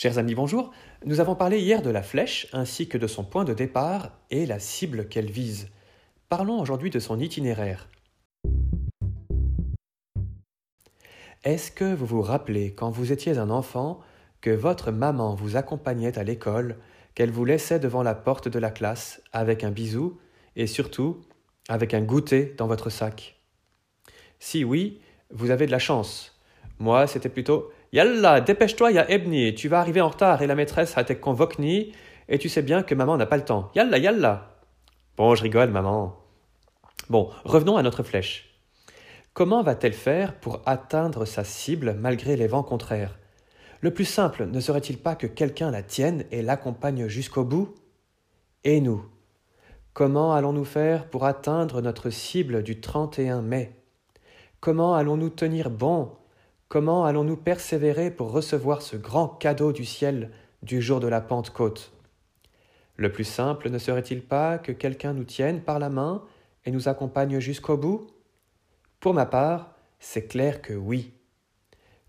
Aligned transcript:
Chers 0.00 0.18
amis, 0.18 0.36
bonjour. 0.36 0.70
Nous 1.06 1.18
avons 1.18 1.34
parlé 1.34 1.58
hier 1.58 1.82
de 1.82 1.90
la 1.90 2.04
flèche 2.04 2.46
ainsi 2.52 2.86
que 2.86 2.98
de 2.98 3.08
son 3.08 3.24
point 3.24 3.42
de 3.42 3.52
départ 3.52 4.12
et 4.30 4.46
la 4.46 4.60
cible 4.60 5.08
qu'elle 5.08 5.28
vise. 5.28 5.70
Parlons 6.28 6.60
aujourd'hui 6.60 6.88
de 6.88 7.00
son 7.00 7.18
itinéraire. 7.18 7.88
Est-ce 11.42 11.72
que 11.72 11.92
vous 11.92 12.06
vous 12.06 12.22
rappelez 12.22 12.74
quand 12.74 12.90
vous 12.90 13.10
étiez 13.10 13.38
un 13.38 13.50
enfant 13.50 13.98
que 14.40 14.50
votre 14.50 14.92
maman 14.92 15.34
vous 15.34 15.56
accompagnait 15.56 16.16
à 16.16 16.22
l'école, 16.22 16.76
qu'elle 17.16 17.32
vous 17.32 17.44
laissait 17.44 17.80
devant 17.80 18.04
la 18.04 18.14
porte 18.14 18.46
de 18.46 18.60
la 18.60 18.70
classe 18.70 19.20
avec 19.32 19.64
un 19.64 19.72
bisou 19.72 20.20
et 20.54 20.68
surtout 20.68 21.22
avec 21.68 21.92
un 21.92 22.02
goûter 22.02 22.54
dans 22.56 22.68
votre 22.68 22.88
sac? 22.88 23.40
Si 24.38 24.62
oui, 24.62 25.00
vous 25.32 25.50
avez 25.50 25.66
de 25.66 25.72
la 25.72 25.80
chance. 25.80 26.38
Moi, 26.78 27.08
c'était 27.08 27.28
plutôt 27.28 27.72
Yalla, 27.92 28.40
dépêche-toi, 28.42 28.92
ya 28.92 29.10
Ebni, 29.10 29.54
tu 29.54 29.68
vas 29.68 29.80
arriver 29.80 30.02
en 30.02 30.08
retard 30.08 30.42
et 30.42 30.46
la 30.46 30.54
maîtresse 30.54 30.98
a 30.98 31.00
été 31.00 31.16
convoquée 31.16 31.92
et 32.28 32.38
tu 32.38 32.48
sais 32.48 32.62
bien 32.62 32.82
que 32.82 32.94
maman 32.94 33.16
n'a 33.16 33.26
pas 33.26 33.38
le 33.38 33.44
temps. 33.44 33.70
Yalla, 33.74 33.98
yalla. 33.98 34.58
Bon, 35.16 35.34
je 35.34 35.42
rigole, 35.42 35.70
maman. 35.70 36.16
Bon, 37.08 37.30
revenons 37.44 37.78
à 37.78 37.82
notre 37.82 38.02
flèche. 38.02 38.54
Comment 39.32 39.62
va-t-elle 39.62 39.94
faire 39.94 40.34
pour 40.34 40.60
atteindre 40.66 41.24
sa 41.24 41.44
cible 41.44 41.96
malgré 41.98 42.36
les 42.36 42.46
vents 42.46 42.62
contraires? 42.62 43.18
Le 43.80 43.94
plus 43.94 44.04
simple 44.04 44.46
ne 44.46 44.60
serait-il 44.60 44.98
pas 44.98 45.14
que 45.14 45.26
quelqu'un 45.26 45.70
la 45.70 45.82
tienne 45.82 46.24
et 46.30 46.42
l'accompagne 46.42 47.08
jusqu'au 47.08 47.44
bout? 47.44 47.74
Et 48.64 48.80
nous? 48.80 49.04
Comment 49.94 50.34
allons-nous 50.34 50.64
faire 50.64 51.08
pour 51.08 51.24
atteindre 51.24 51.80
notre 51.80 52.10
cible 52.10 52.62
du 52.62 52.80
31 52.80 53.40
mai? 53.40 53.76
Comment 54.60 54.94
allons-nous 54.94 55.30
tenir 55.30 55.70
bon 55.70 56.10
Comment 56.68 57.06
allons-nous 57.06 57.38
persévérer 57.38 58.10
pour 58.10 58.30
recevoir 58.30 58.82
ce 58.82 58.94
grand 58.94 59.28
cadeau 59.28 59.72
du 59.72 59.86
ciel 59.86 60.30
du 60.62 60.82
jour 60.82 61.00
de 61.00 61.08
la 61.08 61.22
Pentecôte? 61.22 61.92
Le 62.96 63.10
plus 63.10 63.24
simple 63.24 63.70
ne 63.70 63.78
serait-il 63.78 64.22
pas 64.22 64.58
que 64.58 64.72
quelqu'un 64.72 65.14
nous 65.14 65.24
tienne 65.24 65.62
par 65.62 65.78
la 65.78 65.88
main 65.88 66.22
et 66.66 66.70
nous 66.70 66.86
accompagne 66.86 67.40
jusqu'au 67.40 67.78
bout? 67.78 68.08
Pour 69.00 69.14
ma 69.14 69.24
part, 69.24 69.76
c'est 69.98 70.26
clair 70.26 70.60
que 70.60 70.74
oui. 70.74 71.14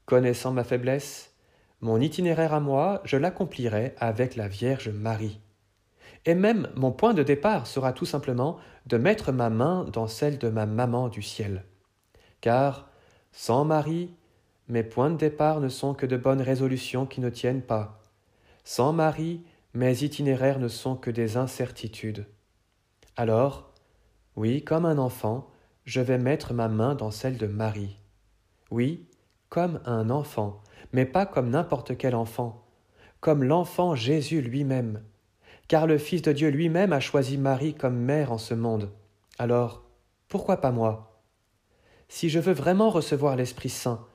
Connaissant 0.05 0.51
ma 0.51 0.65
faiblesse, 0.65 1.33
mon 1.79 2.01
itinéraire 2.01 2.53
à 2.53 2.59
moi, 2.59 2.99
je 3.05 3.15
l'accomplirai 3.15 3.95
avec 3.97 4.35
la 4.35 4.49
Vierge 4.49 4.89
Marie. 4.89 5.39
Et 6.25 6.35
même 6.35 6.67
mon 6.75 6.91
point 6.91 7.13
de 7.13 7.23
départ 7.23 7.65
sera 7.65 7.93
tout 7.93 8.05
simplement 8.05 8.57
de 8.87 8.97
mettre 8.97 9.31
ma 9.31 9.49
main 9.49 9.85
dans 9.85 10.07
celle 10.07 10.37
de 10.37 10.49
ma 10.49 10.65
maman 10.65 11.07
du 11.07 11.21
ciel. 11.21 11.63
Car 12.41 12.89
sans 13.31 13.63
Marie, 13.63 14.11
mes 14.69 14.83
points 14.83 15.09
de 15.09 15.17
départ 15.17 15.59
ne 15.59 15.67
sont 15.67 15.95
que 15.95 16.05
de 16.05 16.15
bonnes 16.15 16.41
résolutions 16.41 17.05
qui 17.05 17.21
ne 17.21 17.29
tiennent 17.29 17.63
pas. 17.63 18.01
Sans 18.63 18.93
Marie, 18.93 19.43
mes 19.73 20.03
itinéraires 20.03 20.59
ne 20.59 20.67
sont 20.67 20.95
que 20.95 21.09
des 21.09 21.37
incertitudes. 21.37 22.27
Alors, 23.17 23.73
oui, 24.35 24.63
comme 24.63 24.85
un 24.85 24.99
enfant, 24.99 25.49
je 25.85 26.01
vais 26.01 26.19
mettre 26.19 26.53
ma 26.53 26.67
main 26.67 26.93
dans 26.93 27.11
celle 27.11 27.37
de 27.37 27.47
Marie. 27.47 27.97
Oui, 28.69 29.07
comme 29.49 29.81
un 29.85 30.11
enfant, 30.11 30.61
mais 30.93 31.05
pas 31.05 31.25
comme 31.25 31.49
n'importe 31.49 31.97
quel 31.97 32.13
enfant, 32.13 32.63
comme 33.19 33.43
l'enfant 33.43 33.95
Jésus 33.95 34.41
lui-même, 34.41 35.01
car 35.67 35.87
le 35.87 35.97
Fils 35.97 36.21
de 36.21 36.31
Dieu 36.31 36.49
lui-même 36.49 36.93
a 36.93 36.99
choisi 36.99 37.37
Marie 37.37 37.73
comme 37.73 37.97
mère 37.97 38.31
en 38.31 38.37
ce 38.37 38.53
monde. 38.53 38.91
Alors, 39.39 39.83
pourquoi 40.27 40.57
pas 40.57 40.71
moi? 40.71 41.23
Si 42.07 42.29
je 42.29 42.39
veux 42.39 42.53
vraiment 42.53 42.91
recevoir 42.91 43.35
l'Esprit 43.35 43.69
Saint, 43.69 44.05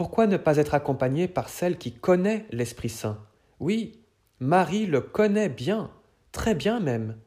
pourquoi 0.00 0.26
ne 0.26 0.38
pas 0.38 0.56
être 0.56 0.72
accompagné 0.72 1.28
par 1.28 1.50
celle 1.50 1.76
qui 1.76 1.92
connaît 1.92 2.46
l'Esprit 2.52 2.88
Saint? 2.88 3.18
Oui, 3.58 4.00
Marie 4.38 4.86
le 4.86 5.02
connaît 5.02 5.50
bien, 5.50 5.90
très 6.32 6.54
bien 6.54 6.80
même. 6.80 7.18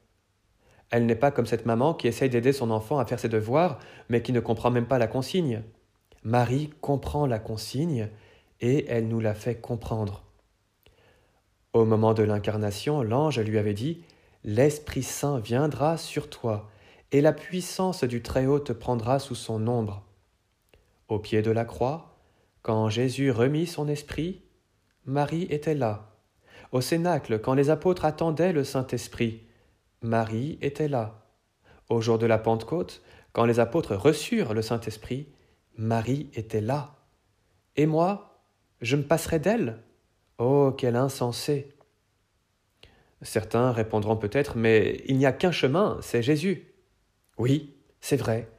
Elle 0.89 1.05
n'est 1.05 1.13
pas 1.13 1.29
comme 1.29 1.45
cette 1.45 1.67
maman 1.67 1.93
qui 1.93 2.07
essaye 2.07 2.31
d'aider 2.31 2.51
son 2.51 2.71
enfant 2.71 2.97
à 2.97 3.05
faire 3.05 3.19
ses 3.19 3.29
devoirs, 3.29 3.77
mais 4.09 4.23
qui 4.23 4.31
ne 4.31 4.39
comprend 4.39 4.71
même 4.71 4.87
pas 4.87 4.97
la 4.97 5.05
consigne. 5.05 5.61
Marie 6.23 6.71
comprend 6.81 7.27
la 7.27 7.37
consigne 7.37 8.09
et 8.59 8.87
elle 8.89 9.07
nous 9.07 9.19
la 9.19 9.35
fait 9.35 9.61
comprendre. 9.61 10.23
Au 11.73 11.85
moment 11.85 12.15
de 12.15 12.23
l'incarnation, 12.23 13.03
l'ange 13.03 13.39
lui 13.39 13.59
avait 13.59 13.75
dit 13.75 14.01
L'Esprit 14.43 15.03
Saint 15.03 15.37
viendra 15.37 15.97
sur 15.97 16.27
toi, 16.27 16.71
et 17.11 17.21
la 17.21 17.33
puissance 17.33 18.03
du 18.03 18.23
Très-Haut 18.23 18.61
te 18.61 18.73
prendra 18.73 19.19
sous 19.19 19.35
son 19.35 19.67
ombre. 19.67 20.01
Au 21.07 21.19
pied 21.19 21.43
de 21.43 21.51
la 21.51 21.65
croix, 21.65 22.12
quand 22.63 22.89
Jésus 22.89 23.29
remit 23.29 23.67
son 23.67 23.87
esprit, 23.89 24.41
Marie 25.05 25.43
était 25.49 25.75
là. 25.75 26.15
Au 26.71 26.79
cénacle, 26.79 27.39
quand 27.39 27.53
les 27.53 27.69
apôtres 27.69 28.05
attendaient 28.05 28.53
le 28.53 28.63
Saint-Esprit, 28.63 29.43
Marie 30.01 30.57
était 30.61 30.87
là. 30.87 31.25
Au 31.89 32.01
jour 32.01 32.17
de 32.17 32.25
la 32.25 32.37
Pentecôte, 32.37 33.03
quand 33.33 33.45
les 33.45 33.59
apôtres 33.59 33.95
reçurent 33.95 34.53
le 34.53 34.61
Saint-Esprit, 34.61 35.27
Marie 35.77 36.29
était 36.33 36.61
là. 36.61 36.95
Et 37.75 37.85
moi, 37.85 38.39
je 38.81 38.95
me 38.95 39.03
passerai 39.03 39.39
d'elle? 39.39 39.79
Oh, 40.37 40.73
quel 40.75 40.95
insensé 40.95 41.73
Certains 43.21 43.71
répondront 43.71 44.15
peut-être, 44.17 44.57
mais 44.57 45.03
il 45.07 45.17
n'y 45.17 45.25
a 45.25 45.33
qu'un 45.33 45.51
chemin, 45.51 45.97
c'est 46.01 46.23
Jésus. 46.23 46.73
Oui, 47.37 47.75
c'est 47.99 48.17
vrai, 48.17 48.49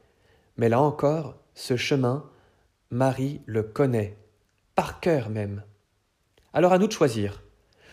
mais 0.57 0.69
là 0.69 0.79
encore, 0.79 1.35
ce 1.53 1.75
chemin, 1.75 2.29
Marie 2.91 3.41
le 3.45 3.63
connaît, 3.63 4.17
par 4.75 4.99
cœur 4.99 5.29
même. 5.29 5.63
Alors 6.53 6.73
à 6.73 6.77
nous 6.77 6.87
de 6.87 6.91
choisir. 6.91 7.41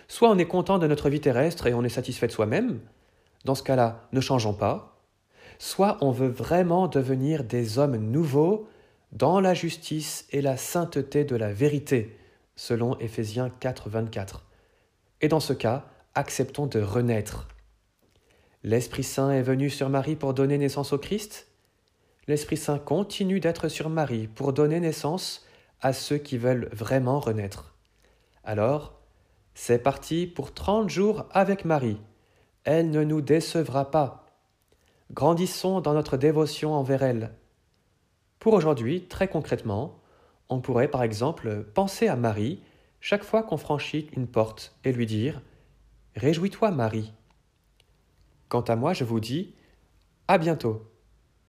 Soit 0.06 0.30
on 0.30 0.38
est 0.38 0.46
content 0.46 0.78
de 0.78 0.86
notre 0.86 1.08
vie 1.08 1.20
terrestre 1.20 1.66
et 1.66 1.74
on 1.74 1.84
est 1.84 1.88
satisfait 1.88 2.26
de 2.26 2.32
soi-même, 2.32 2.80
dans 3.44 3.54
ce 3.54 3.62
cas-là, 3.62 4.08
ne 4.12 4.20
changeons 4.20 4.54
pas, 4.54 5.02
soit 5.58 5.96
on 6.00 6.10
veut 6.10 6.28
vraiment 6.28 6.88
devenir 6.88 7.44
des 7.44 7.78
hommes 7.78 7.96
nouveaux 7.96 8.68
dans 9.12 9.40
la 9.40 9.54
justice 9.54 10.26
et 10.30 10.42
la 10.42 10.56
sainteté 10.56 11.24
de 11.24 11.36
la 11.36 11.52
vérité, 11.52 12.18
selon 12.56 12.98
Éphésiens 12.98 13.50
4, 13.60 13.88
24. 13.88 14.46
Et 15.20 15.28
dans 15.28 15.40
ce 15.40 15.52
cas, 15.52 15.86
acceptons 16.14 16.66
de 16.66 16.80
renaître. 16.80 17.48
L'Esprit 18.62 19.04
Saint 19.04 19.30
est 19.30 19.42
venu 19.42 19.70
sur 19.70 19.88
Marie 19.88 20.16
pour 20.16 20.34
donner 20.34 20.58
naissance 20.58 20.92
au 20.92 20.98
Christ 20.98 21.48
l'Esprit 22.28 22.56
Saint 22.56 22.78
continue 22.78 23.40
d'être 23.40 23.68
sur 23.68 23.88
Marie 23.88 24.28
pour 24.28 24.52
donner 24.52 24.80
naissance 24.80 25.46
à 25.80 25.92
ceux 25.92 26.18
qui 26.18 26.38
veulent 26.38 26.68
vraiment 26.72 27.18
renaître. 27.18 27.74
Alors, 28.44 29.00
c'est 29.54 29.82
parti 29.82 30.26
pour 30.26 30.54
trente 30.54 30.88
jours 30.88 31.26
avec 31.32 31.64
Marie. 31.64 32.00
Elle 32.64 32.90
ne 32.90 33.02
nous 33.02 33.20
décevra 33.20 33.90
pas. 33.90 34.26
Grandissons 35.12 35.80
dans 35.80 35.94
notre 35.94 36.16
dévotion 36.16 36.74
envers 36.74 37.02
elle. 37.02 37.32
Pour 38.38 38.54
aujourd'hui, 38.54 39.06
très 39.08 39.28
concrètement, 39.28 40.00
on 40.48 40.60
pourrait 40.60 40.88
par 40.88 41.02
exemple 41.02 41.64
penser 41.74 42.08
à 42.08 42.16
Marie 42.16 42.62
chaque 43.00 43.24
fois 43.24 43.42
qu'on 43.42 43.56
franchit 43.56 44.08
une 44.16 44.26
porte 44.26 44.76
et 44.84 44.92
lui 44.92 45.06
dire 45.06 45.42
Réjouis-toi, 46.14 46.70
Marie. 46.70 47.12
Quant 48.48 48.60
à 48.62 48.76
moi, 48.76 48.92
je 48.92 49.04
vous 49.04 49.20
dis 49.20 49.54
À 50.28 50.38
bientôt. 50.38 50.91